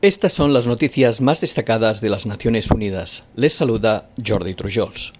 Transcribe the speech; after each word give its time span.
Estas 0.00 0.32
son 0.32 0.52
las 0.52 0.68
noticias 0.68 1.20
más 1.20 1.40
destacadas 1.40 2.00
de 2.00 2.08
las 2.08 2.24
Naciones 2.24 2.70
Unidas. 2.70 3.24
Les 3.34 3.52
saluda 3.52 4.06
Jordi 4.24 4.54
Trujols. 4.54 5.12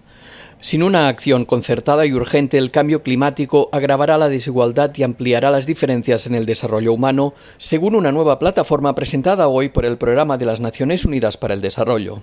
Sin 0.61 0.83
una 0.83 1.09
acción 1.09 1.43
concertada 1.43 2.05
y 2.05 2.13
urgente, 2.13 2.57
el 2.57 2.71
cambio 2.71 3.03
climático 3.03 3.67
agravará 3.73 4.17
la 4.17 4.29
desigualdad 4.29 4.91
y 4.95 5.03
ampliará 5.03 5.51
las 5.51 5.65
diferencias 5.65 6.27
en 6.27 6.35
el 6.35 6.45
desarrollo 6.45 6.93
humano, 6.93 7.33
según 7.57 7.93
una 7.93 8.13
nueva 8.13 8.39
plataforma 8.39 8.95
presentada 8.95 9.49
hoy 9.49 9.67
por 9.67 9.85
el 9.85 9.97
Programa 9.97 10.37
de 10.37 10.45
las 10.45 10.61
Naciones 10.61 11.03
Unidas 11.03 11.35
para 11.35 11.55
el 11.55 11.59
Desarrollo. 11.59 12.21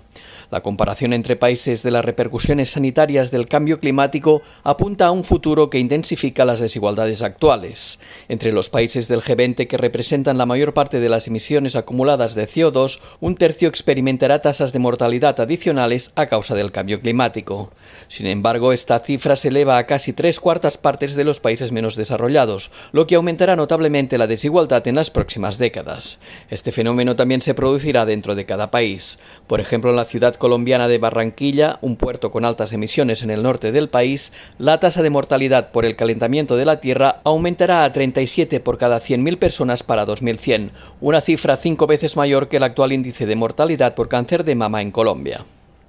La 0.51 0.63
comparación 0.63 1.13
entre 1.13 1.37
países 1.37 1.83
de 1.83 1.91
las 1.91 2.05
repercusiones 2.05 2.71
sanitarias 2.71 3.31
del 3.31 3.49
cambio 3.49 3.81
climático 3.81 4.43
apunta 4.63 5.07
a 5.07 5.11
un 5.11 5.25
futuro 5.25 5.71
que 5.71 5.79
intensifica 5.79 6.45
las 6.45 6.61
desigualdades 6.61 7.23
actuales. 7.23 7.99
Entre 8.29 8.53
los 8.53 8.71
países 8.71 9.09
del 9.09 9.21
G20 9.21 9.67
que 9.67 9.77
representan 9.77 10.39
la 10.39 10.47
mayor 10.47 10.75
parte 10.75 11.01
de 11.01 11.09
las 11.09 11.27
emisiones 11.27 11.77
acumuladas 11.77 12.35
de 12.35 12.49
CO2, 12.49 13.01
un 13.21 13.35
tercio 13.35 13.69
experimentará 13.69 14.41
tasas 14.41 14.73
de 14.73 14.79
mortalidad 14.79 15.39
adicionales 15.41 16.13
a 16.17 16.27
causa 16.27 16.55
del 16.55 16.73
cambio 16.73 17.01
climático. 17.01 17.73
Sin 18.09 18.27
embargo, 18.27 18.73
esta 18.73 18.99
cifra 19.01 19.37
se 19.37 19.49
eleva 19.49 19.79
a 19.79 19.87
casi 19.87 20.13
tres 20.13 20.41
cuartas 20.41 20.79
partes 20.79 21.15
de 21.15 21.25
los 21.25 21.41
países 21.41 21.73
menos 21.73 21.97
desarrollados, 21.97 22.71
lo 22.93 23.07
que 23.07 23.15
aumentará 23.15 23.57
notablemente 23.57 24.19
la 24.19 24.27
desigualdad 24.27 24.87
en 24.89 24.95
las 24.97 25.11
próximas 25.11 25.59
décadas. 25.59 26.21
Este 26.51 26.73
fenómeno 26.73 27.17
también 27.17 27.41
se 27.41 27.55
producirá 27.55 28.05
dentro 28.05 28.35
de 28.35 28.47
cada 28.47 28.71
país. 28.71 29.19
Por 29.47 29.61
ejemplo, 29.61 29.91
en 29.91 29.97
la 29.97 30.05
ciudad 30.05 30.26
colombiana 30.33 30.89
de 30.89 30.99
Barranquilla, 30.99 31.79
un 31.81 31.97
puerto 31.97 32.31
con 32.31 32.45
altas 32.45 32.73
emisiones 32.73 33.23
en 33.23 33.31
el 33.31 33.43
norte 33.43 33.73
del 33.73 33.89
país, 33.89 34.33
la 34.59 34.81
tasa 34.81 35.03
de 35.03 35.11
mortalidad 35.11 35.71
por 35.71 35.85
el 35.85 35.97
calentamiento 35.97 36.57
de 36.57 36.65
la 36.65 36.81
Tierra 36.81 37.21
aumentará 37.25 37.85
a 37.85 37.93
37 37.93 38.61
por 38.61 38.79
cada 38.79 38.99
100.000 38.99 39.39
personas 39.39 39.83
para 39.83 40.05
2100, 40.05 40.73
una 41.01 41.21
cifra 41.21 41.57
cinco 41.57 41.87
veces 41.87 42.17
mayor 42.17 42.49
que 42.49 42.57
el 42.57 42.65
actual 42.65 42.93
índice 42.93 43.27
de 43.27 43.37
mortalidad 43.37 43.95
por 43.95 44.09
cáncer 44.09 44.45
de 44.45 44.57
mama 44.57 44.83
en 44.83 44.91
Colombia. 44.91 45.45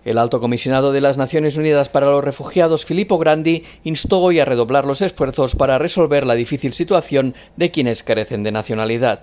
El 0.05 0.17
alto 0.17 0.39
comisionado 0.39 0.93
de 0.93 1.01
las 1.01 1.17
Naciones 1.17 1.57
Unidas 1.57 1.89
para 1.89 2.05
los 2.05 2.23
Refugiados, 2.23 2.85
Filippo 2.85 3.17
Grandi, 3.17 3.65
instó 3.83 4.19
hoy 4.21 4.39
a 4.39 4.45
redoblar 4.45 4.85
los 4.85 5.01
esfuerzos 5.01 5.55
para 5.55 5.79
resolver 5.79 6.25
la 6.25 6.35
difícil 6.35 6.71
situación 6.71 7.35
de 7.57 7.71
quienes 7.71 8.03
carecen 8.03 8.43
de 8.43 8.53
nacionalidad. 8.53 9.19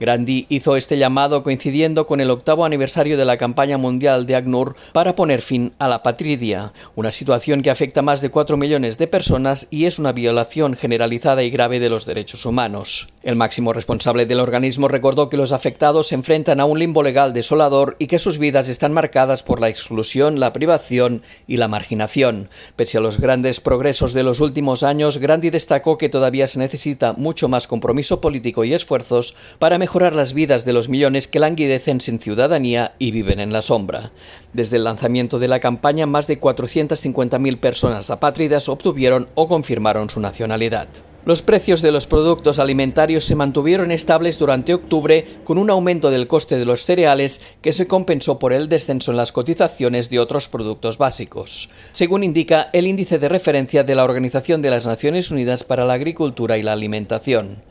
Grandi 0.00 0.46
hizo 0.48 0.76
este 0.76 0.98
llamado 0.98 1.42
coincidiendo 1.42 2.06
con 2.06 2.20
el 2.20 2.30
octavo 2.30 2.64
aniversario 2.64 3.16
de 3.16 3.24
la 3.24 3.36
campaña 3.36 3.78
mundial 3.78 4.26
de 4.26 4.36
ACNUR 4.36 4.76
para 4.92 5.14
poner 5.14 5.42
fin 5.42 5.72
a 5.78 5.88
la 5.88 6.02
patridia, 6.02 6.72
una 6.94 7.10
situación 7.10 7.62
que 7.62 7.70
afecta 7.70 8.00
a 8.00 8.02
más 8.04 8.20
de 8.20 8.30
4 8.30 8.56
millones 8.56 8.98
de 8.98 9.08
personas 9.08 9.68
y 9.70 9.86
es 9.86 9.98
una 9.98 10.12
violación 10.12 10.74
generalizada 10.74 11.42
y 11.42 11.50
grave 11.50 11.80
de 11.80 11.90
los 11.90 12.06
derechos 12.06 12.46
humanos. 12.46 13.08
El 13.28 13.36
máximo 13.36 13.74
responsable 13.74 14.24
del 14.24 14.40
organismo 14.40 14.88
recordó 14.88 15.28
que 15.28 15.36
los 15.36 15.52
afectados 15.52 16.06
se 16.06 16.14
enfrentan 16.14 16.60
a 16.60 16.64
un 16.64 16.78
limbo 16.78 17.02
legal 17.02 17.34
desolador 17.34 17.94
y 17.98 18.06
que 18.06 18.18
sus 18.18 18.38
vidas 18.38 18.70
están 18.70 18.94
marcadas 18.94 19.42
por 19.42 19.60
la 19.60 19.68
exclusión, 19.68 20.40
la 20.40 20.54
privación 20.54 21.20
y 21.46 21.58
la 21.58 21.68
marginación. 21.68 22.48
Pese 22.74 22.96
a 22.96 23.02
los 23.02 23.20
grandes 23.20 23.60
progresos 23.60 24.14
de 24.14 24.22
los 24.22 24.40
últimos 24.40 24.82
años, 24.82 25.18
Grandi 25.18 25.50
destacó 25.50 25.98
que 25.98 26.08
todavía 26.08 26.46
se 26.46 26.58
necesita 26.58 27.12
mucho 27.12 27.50
más 27.50 27.66
compromiso 27.66 28.22
político 28.22 28.64
y 28.64 28.72
esfuerzos 28.72 29.36
para 29.58 29.76
mejorar 29.76 30.14
las 30.14 30.32
vidas 30.32 30.64
de 30.64 30.72
los 30.72 30.88
millones 30.88 31.28
que 31.28 31.38
languidecen 31.38 32.00
sin 32.00 32.20
ciudadanía 32.20 32.94
y 32.98 33.10
viven 33.10 33.40
en 33.40 33.52
la 33.52 33.60
sombra. 33.60 34.10
Desde 34.54 34.76
el 34.76 34.84
lanzamiento 34.84 35.38
de 35.38 35.48
la 35.48 35.60
campaña, 35.60 36.06
más 36.06 36.28
de 36.28 36.40
450.000 36.40 37.60
personas 37.60 38.08
apátridas 38.08 38.70
obtuvieron 38.70 39.28
o 39.34 39.48
confirmaron 39.48 40.08
su 40.08 40.18
nacionalidad. 40.18 40.88
Los 41.28 41.42
precios 41.42 41.82
de 41.82 41.92
los 41.92 42.06
productos 42.06 42.58
alimentarios 42.58 43.22
se 43.22 43.34
mantuvieron 43.34 43.90
estables 43.90 44.38
durante 44.38 44.72
octubre 44.72 45.26
con 45.44 45.58
un 45.58 45.68
aumento 45.68 46.10
del 46.10 46.26
coste 46.26 46.58
de 46.58 46.64
los 46.64 46.86
cereales 46.86 47.42
que 47.60 47.72
se 47.72 47.86
compensó 47.86 48.38
por 48.38 48.54
el 48.54 48.70
descenso 48.70 49.10
en 49.10 49.18
las 49.18 49.30
cotizaciones 49.30 50.08
de 50.08 50.20
otros 50.20 50.48
productos 50.48 50.96
básicos, 50.96 51.68
según 51.90 52.24
indica 52.24 52.70
el 52.72 52.86
índice 52.86 53.18
de 53.18 53.28
referencia 53.28 53.84
de 53.84 53.94
la 53.94 54.04
Organización 54.04 54.62
de 54.62 54.70
las 54.70 54.86
Naciones 54.86 55.30
Unidas 55.30 55.64
para 55.64 55.84
la 55.84 55.92
Agricultura 55.92 56.56
y 56.56 56.62
la 56.62 56.72
Alimentación. 56.72 57.62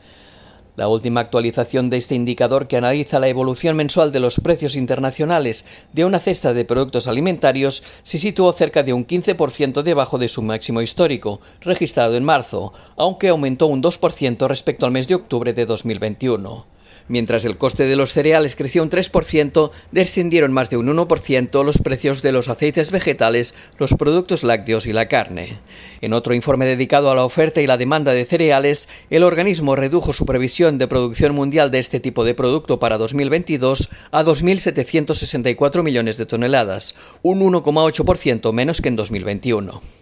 La 0.78 0.86
última 0.86 1.18
actualización 1.18 1.90
de 1.90 1.96
este 1.96 2.14
indicador 2.14 2.68
que 2.68 2.76
analiza 2.76 3.18
la 3.18 3.26
evolución 3.26 3.74
mensual 3.74 4.12
de 4.12 4.20
los 4.20 4.38
precios 4.38 4.76
internacionales 4.76 5.64
de 5.92 6.04
una 6.04 6.20
cesta 6.20 6.54
de 6.54 6.64
productos 6.64 7.08
alimentarios 7.08 7.82
se 8.04 8.16
situó 8.16 8.52
cerca 8.52 8.84
de 8.84 8.92
un 8.92 9.04
15% 9.04 9.82
debajo 9.82 10.18
de 10.18 10.28
su 10.28 10.40
máximo 10.40 10.80
histórico, 10.80 11.40
registrado 11.62 12.14
en 12.14 12.22
marzo, 12.22 12.72
aunque 12.96 13.26
aumentó 13.26 13.66
un 13.66 13.82
2% 13.82 14.46
respecto 14.46 14.86
al 14.86 14.92
mes 14.92 15.08
de 15.08 15.16
octubre 15.16 15.52
de 15.52 15.66
2021. 15.66 16.77
Mientras 17.08 17.44
el 17.46 17.56
coste 17.56 17.86
de 17.86 17.96
los 17.96 18.12
cereales 18.12 18.54
creció 18.54 18.82
un 18.82 18.90
3%, 18.90 19.70
descendieron 19.92 20.52
más 20.52 20.68
de 20.68 20.76
un 20.76 20.94
1% 20.94 21.64
los 21.64 21.78
precios 21.78 22.22
de 22.22 22.32
los 22.32 22.48
aceites 22.48 22.90
vegetales, 22.90 23.54
los 23.78 23.94
productos 23.94 24.44
lácteos 24.44 24.86
y 24.86 24.92
la 24.92 25.08
carne. 25.08 25.58
En 26.00 26.12
otro 26.12 26.34
informe 26.34 26.66
dedicado 26.66 27.10
a 27.10 27.14
la 27.14 27.24
oferta 27.24 27.62
y 27.62 27.66
la 27.66 27.78
demanda 27.78 28.12
de 28.12 28.24
cereales, 28.24 28.88
el 29.10 29.22
organismo 29.22 29.74
redujo 29.74 30.12
su 30.12 30.26
previsión 30.26 30.76
de 30.78 30.86
producción 30.86 31.34
mundial 31.34 31.70
de 31.70 31.78
este 31.78 31.98
tipo 31.98 32.24
de 32.24 32.34
producto 32.34 32.78
para 32.78 32.98
2022 32.98 33.88
a 34.10 34.22
2.764 34.22 35.82
millones 35.82 36.18
de 36.18 36.26
toneladas, 36.26 36.94
un 37.22 37.40
1,8% 37.40 38.52
menos 38.52 38.80
que 38.82 38.88
en 38.88 38.96
2021 38.96 39.97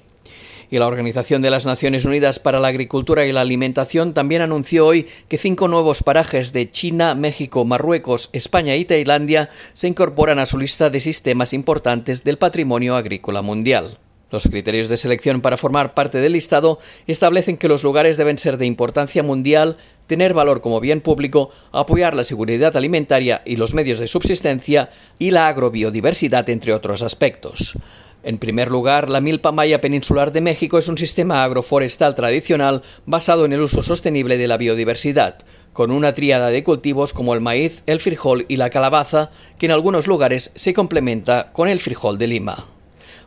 y 0.71 0.79
la 0.79 0.87
Organización 0.87 1.43
de 1.43 1.51
las 1.51 1.67
Naciones 1.67 2.05
Unidas 2.05 2.39
para 2.39 2.61
la 2.61 2.69
Agricultura 2.69 3.27
y 3.27 3.33
la 3.33 3.43
Alimentación 3.43 4.15
también 4.15 4.43
anunció 4.43 4.87
hoy 4.87 5.07
que 5.29 5.39
cinco 5.39 5.69
nuevos 5.69 6.03
parajes 6.03 6.53
de 6.53 6.71
China, 6.71 7.15
México, 7.15 7.65
Marruecos, 7.65 8.31
España 8.33 8.77
y 8.77 8.85
Tailandia 8.85 9.49
se 9.73 9.89
incorporan 9.89 10.39
a 10.39 10.47
su 10.47 10.59
lista 10.59 10.91
de 10.91 11.01
sistemas 11.01 11.53
importantes 11.53 12.25
del 12.25 12.39
patrimonio 12.39 12.97
agrícola 12.97 13.43
mundial. 13.43 13.99
Los 14.29 14.49
criterios 14.49 14.89
de 14.89 14.97
selección 14.97 15.41
para 15.41 15.57
formar 15.57 15.95
parte 15.95 16.19
del 16.19 16.33
listado 16.33 16.81
establecen 17.07 17.57
que 17.57 17.69
los 17.69 17.85
lugares 17.85 18.17
deben 18.17 18.39
ser 18.39 18.59
de 18.59 18.67
importancia 18.67 19.23
mundial, 19.23 19.77
tener 20.09 20.35
valor 20.35 20.61
como 20.61 20.81
bien 20.81 21.01
público, 21.01 21.51
apoyar 21.71 22.17
la 22.17 22.25
seguridad 22.25 22.77
alimentaria 22.77 23.43
y 23.47 23.55
los 23.55 23.73
medios 23.73 24.01
de 24.01 24.09
subsistencia 24.09 24.91
y 25.21 25.31
la 25.31 25.47
agrobiodiversidad, 25.47 26.51
entre 26.51 26.75
otros 26.75 27.03
aspectos. 27.03 27.79
En 28.27 28.39
primer 28.39 28.73
lugar, 28.73 29.09
la 29.09 29.21
milpa 29.21 29.53
maya 29.53 29.81
peninsular 29.81 30.33
de 30.33 30.41
México 30.41 30.79
es 30.79 30.89
un 30.89 30.99
sistema 30.99 31.45
agroforestal 31.45 32.17
tradicional 32.17 32.83
basado 33.05 33.45
en 33.45 33.53
el 33.53 33.61
uso 33.61 33.85
sostenible 33.85 34.37
de 34.37 34.49
la 34.49 34.57
biodiversidad, 34.57 35.39
con 35.73 35.93
una 35.93 36.13
tríada 36.13 36.49
de 36.49 36.65
cultivos 36.65 37.13
como 37.13 37.35
el 37.35 37.41
maíz, 37.41 37.85
el 37.87 38.01
frijol 38.01 38.45
y 38.49 38.57
la 38.57 38.71
calabaza, 38.71 39.31
que 39.61 39.67
en 39.67 39.73
algunos 39.73 40.09
lugares 40.09 40.51
se 40.57 40.75
complementa 40.75 41.53
con 41.53 41.69
el 41.69 41.79
frijol 41.79 42.19
de 42.19 42.27
Lima. 42.27 42.76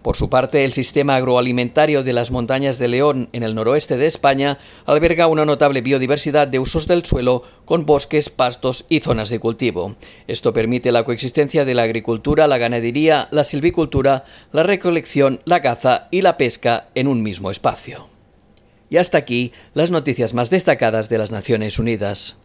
Por 0.01 0.15
su 0.15 0.29
parte, 0.29 0.63
el 0.63 0.71
sistema 0.71 1.17
agroalimentario 1.17 2.03
de 2.03 2.13
las 2.13 2.31
montañas 2.31 2.79
de 2.79 2.87
León 2.87 3.27
en 3.33 3.43
el 3.43 3.53
noroeste 3.53 3.97
de 3.97 4.05
España 4.05 4.57
alberga 4.85 5.27
una 5.27 5.43
notable 5.43 5.81
biodiversidad 5.81 6.47
de 6.47 6.59
usos 6.59 6.87
del 6.87 7.03
suelo 7.03 7.43
con 7.65 7.85
bosques, 7.85 8.29
pastos 8.29 8.85
y 8.87 9.01
zonas 9.01 9.29
de 9.29 9.39
cultivo. 9.39 9.97
Esto 10.27 10.53
permite 10.53 10.93
la 10.93 11.03
coexistencia 11.03 11.65
de 11.65 11.73
la 11.73 11.83
agricultura, 11.83 12.47
la 12.47 12.57
ganadería, 12.57 13.27
la 13.31 13.43
silvicultura, 13.43 14.23
la 14.53 14.63
recolección, 14.63 15.41
la 15.43 15.61
caza 15.61 16.07
y 16.11 16.21
la 16.21 16.37
pesca 16.37 16.87
en 16.95 17.07
un 17.07 17.21
mismo 17.21 17.51
espacio. 17.51 18.07
Y 18.89 18.97
hasta 18.97 19.17
aquí 19.17 19.51
las 19.73 19.91
noticias 19.91 20.33
más 20.33 20.49
destacadas 20.49 21.09
de 21.09 21.17
las 21.17 21.31
Naciones 21.31 21.77
Unidas. 21.77 22.39